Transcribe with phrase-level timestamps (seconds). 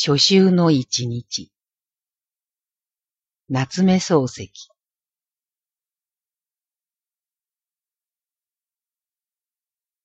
[0.00, 1.50] 初秋の一日。
[3.48, 4.52] 夏目漱石。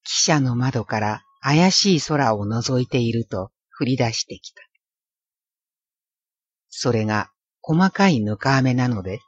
[0.04, 4.64] 汽車の窓から怪しい空を覗いていると降り出してきた。
[6.70, 7.30] それが
[7.62, 9.20] 細かいぬか雨なので、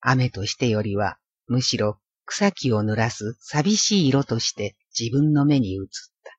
[0.00, 5.82] 雨としてよりはむしろ草木を濡らす寂しい色として自分の目に映っ
[6.24, 6.38] た。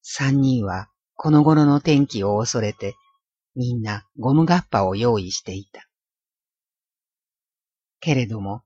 [0.00, 2.96] 三人はこの頃の天気を恐れて、
[3.54, 5.88] みんなゴムガッパを用意していた。
[8.00, 8.62] けれども、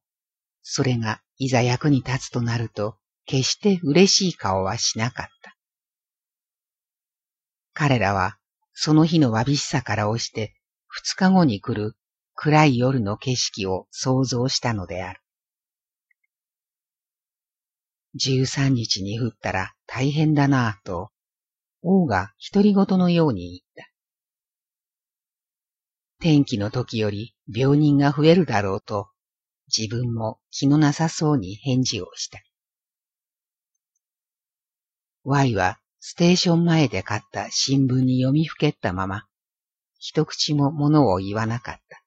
[0.62, 5.56] それがいざ役に立つとなると、決して嬉しい顔はしなかった。
[7.74, 8.38] 彼らは、
[8.72, 10.54] その日のわびしさから押して、
[10.86, 11.96] 二日後に来る
[12.34, 15.20] 暗い夜の景色を想像したのである。
[18.14, 21.10] 十三日に降ったら大変だなぁと
[21.90, 23.90] 王が独り言のように言った。
[26.20, 29.08] 天気の時より病人が増えるだろうと、
[29.74, 32.40] 自分も気のなさそうに返事をした。
[35.24, 39.24] Y はステーション前で買った新聞に読みふけったまま、
[39.98, 42.02] 一口も物を言わなかった。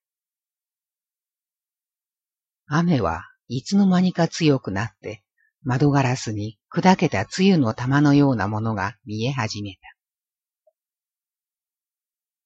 [2.68, 5.24] 雨はいつの間にか強くなって、
[5.64, 9.80] 窓ガラスに砕けた露の玉のようなものが見え始めた。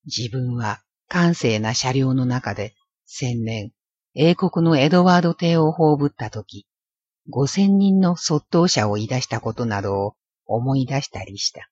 [0.05, 3.71] 自分は閑静な車両の中で千年
[4.13, 6.65] 英国のエドワード邸を葬ったとき、
[7.29, 11.69] 五千人の卒倒者を言い出したことなどを思い出したりした。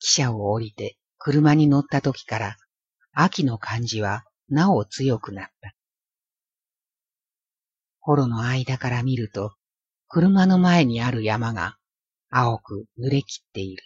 [0.00, 2.56] 汽車を降りて車に乗った時から
[3.12, 5.74] 秋の感じはなお強くなった。
[8.02, 9.54] 幌の間から見ると、
[10.08, 11.78] 車の前にある山が
[12.30, 13.84] 青く濡れきっている。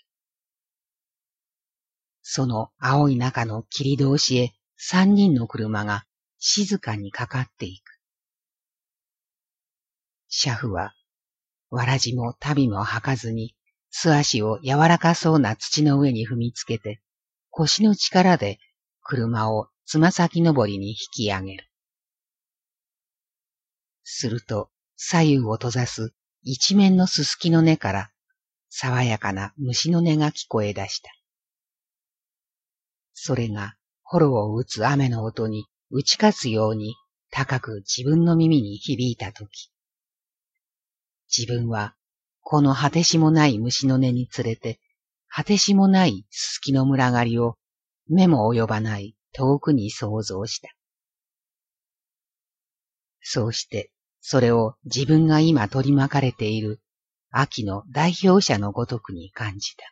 [2.22, 6.05] その青い中の霧通しへ三人の車が
[6.38, 8.00] 静かにかかっていく。
[10.28, 10.94] 車夫は、
[11.71, 13.55] わらじも旅も履かずに、
[13.91, 17.00] 素足を柔らかそうな土の上に踏みつけて、
[17.50, 18.59] 腰の力で
[19.03, 21.66] 車をつま先登りに引き上げる。
[24.09, 28.11] すると、左右を閉ざす一面のすすきの根から、
[28.71, 31.11] 爽やかな虫の音が聞こえ出した。
[33.12, 33.75] それが、
[34.05, 36.94] ホロを打つ雨の音に打ち勝つように
[37.33, 39.72] 高く自分の耳に響いたとき、
[41.37, 41.97] 自分は、
[42.43, 44.78] この果てしもない虫の音につれて、
[45.28, 47.59] 果てしもないすすきの群がりを
[48.09, 50.69] 目も及ばない遠くに想像した。
[53.21, 53.91] そうして
[54.28, 56.81] それを自分が今取り巻かれている
[57.31, 59.84] 秋の代表者のごとくに感じた。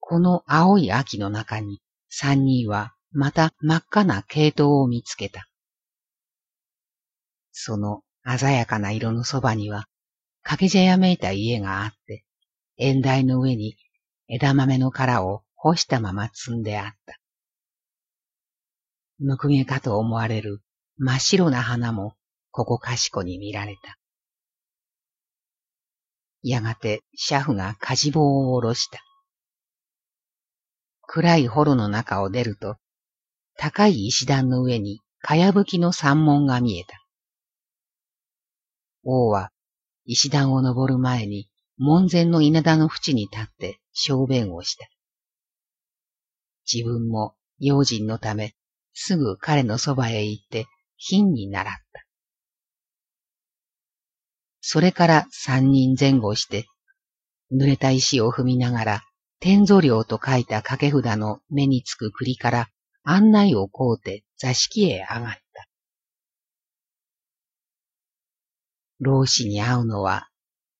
[0.00, 5.46] この青い秋の中に三人はまた真っ赤な系統を見つけた。
[7.52, 9.86] その鮮やかな色のそばには、
[10.42, 12.24] 掛け茶屋めいた家があって、
[12.78, 13.76] 縁台の上に
[14.26, 17.20] 枝豆の殻を干したまま積んであった。
[19.20, 20.62] むくげかと思われる
[20.98, 22.14] 真っ白な花も
[22.50, 23.96] ここかしこに見られた。
[26.42, 29.00] やがて車夫が火事棒を下ろした。
[31.02, 32.76] 暗い幌の中を出ると、
[33.56, 37.00] 高い石段の上にかやぶきの山門が見えた。
[39.04, 39.52] 王は
[40.04, 44.88] 石段を登る前に門前の稲田の縁に立って小便をした。
[46.70, 48.54] 自分も用心のため
[48.92, 50.66] すぐ彼のそばへ行って
[50.98, 52.04] 品に習った。
[54.60, 56.66] それから三人前後して、
[57.50, 59.02] 濡れた石を踏みながら、
[59.40, 62.68] 天蔵領と書いた掛け札の目につく栗から
[63.04, 65.68] 案内をこうて座敷へ上がった。
[69.00, 70.28] 老子に会うのは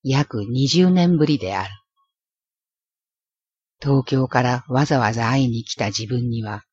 [0.03, 1.69] 約二十年ぶりである。
[3.81, 6.63] 東京からわざわざ会いに来た自分には、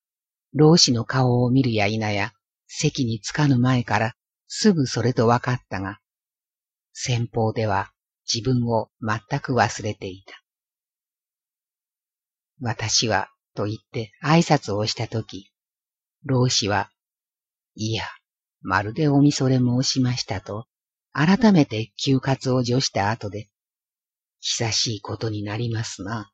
[0.53, 2.33] 老子の顔を見るや否や、
[2.67, 4.15] 席に着かぬ前から
[4.47, 5.99] すぐそれと分かったが、
[6.93, 7.91] 先方では
[8.33, 10.43] 自分を全く忘れていた。
[12.61, 15.51] 私は、と言って挨拶をしたとき、
[16.25, 16.91] 老子は、
[17.75, 18.05] いや、
[18.63, 20.67] まるでおみそれ申しましたと、
[21.13, 23.49] 改めて休活を除した後で、
[24.41, 26.33] 久しいことになりますな。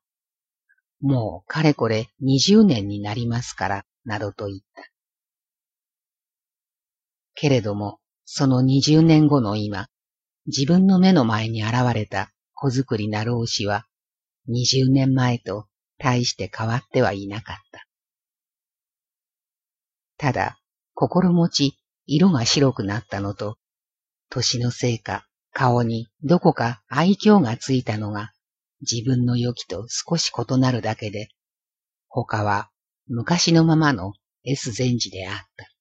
[1.00, 4.91] もうかれこれ二十年になりますから、などと言った。
[7.34, 9.88] けれども、その二十年後の今、
[10.46, 13.86] 自分の目の前に現れた子作りな老子は、
[14.46, 15.66] 二十年前と
[15.98, 17.86] 大して変わってはいなかった。
[20.18, 20.58] ただ、
[20.94, 23.56] 心持ち、色が白くなったのと、
[24.30, 28.32] 年のせいか、顔にどこか愛嬌がついたのが、
[28.80, 31.28] 自分の良きと少し異なるだけで、
[32.08, 32.70] 他は
[33.06, 34.12] 昔のままの
[34.44, 35.71] S 前時であった。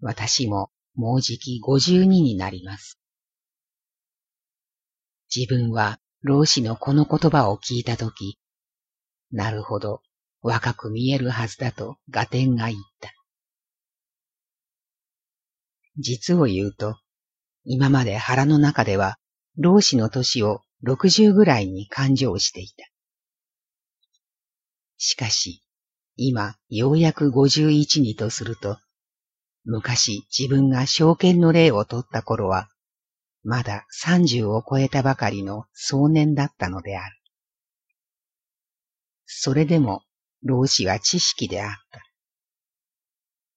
[0.00, 2.98] 私ももうじき52になります。
[5.34, 8.38] 自分は老子のこの言葉を聞いたとき、
[9.30, 10.00] なるほど
[10.40, 13.12] 若く見えるはずだと合点が言った。
[15.98, 16.96] 実を言うと、
[17.64, 19.18] 今まで腹の中では
[19.56, 22.88] 老子の年を60ぐらいに感情していた。
[24.96, 25.62] しかし、
[26.16, 28.78] 今ようやく51にとすると、
[29.70, 32.70] 昔自分が証券の例を取った頃は、
[33.42, 37.16] まだ30を超えたばかりの壮年だったのである。
[39.26, 40.02] それでも、
[40.42, 42.00] 老子は知識であった。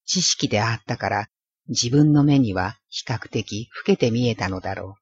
[0.05, 1.29] 知識であったから
[1.69, 5.01] 自分の目には比較的老けて見えたのだろう。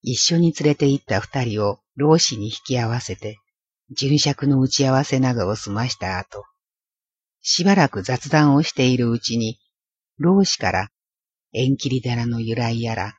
[0.00, 3.38] 一緒に連れて行った二人を老子に引き合わせて、
[3.90, 6.44] 巡尺の打ち合わせなどを済ました後、
[7.42, 9.58] しばらく雑談をしているうちに、
[10.18, 10.88] 老子から
[11.52, 13.18] 縁切り寺の由来やら、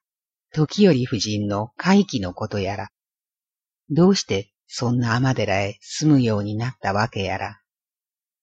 [0.53, 2.89] 時より夫人の回帰のことやら、
[3.89, 7.59] どうしてそんな天寺へ住むようになったわけやら、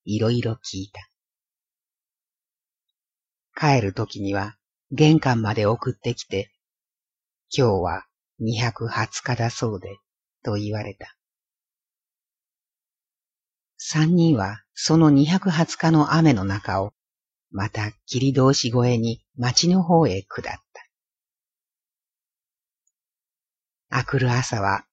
[0.05, 1.01] いろいろ聞いた。
[3.55, 4.57] 帰るときには
[4.91, 6.53] 玄関まで送ってきて、
[7.57, 8.07] 今日は
[8.39, 9.99] 二百二十日だそうで、
[10.45, 11.17] と言われた。
[13.83, 16.93] 三人はその二百二十日の雨の中を、
[17.51, 20.61] また霧通し越えに町の方へ下った。
[23.89, 24.85] あくる朝は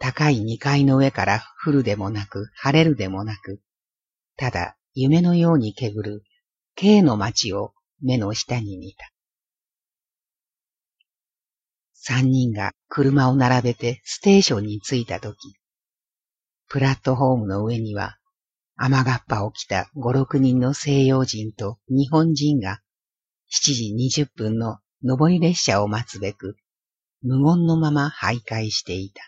[0.00, 3.60] 高い二階の上から降るでもなく晴れるでもなく、
[4.36, 6.24] ただ夢のようにけぐる
[6.74, 7.72] K の町を
[8.02, 9.08] 目の下に見た。
[11.94, 15.36] 三人が車を並べてステーションに着いたとき、
[16.68, 18.18] プラットホームの上には
[18.84, 22.80] 雨がっぱを着た五六人の西洋人と日本人が
[23.48, 26.56] 七時二十分の上り列車を待つべく
[27.22, 29.22] 無言のまま徘徊していた。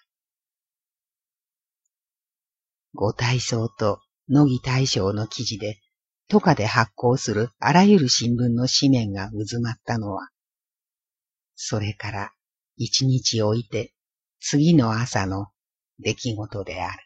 [2.94, 5.78] 五体操と乃木大将の記事で
[6.26, 10.30] 都下で発行するあらゆる新聞の紙面が渦まったのは、
[11.54, 12.32] それから
[12.76, 13.94] 一日置いて
[14.40, 15.46] 次の朝の
[16.00, 17.03] 出来事である。